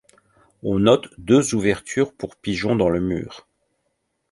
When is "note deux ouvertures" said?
0.79-2.11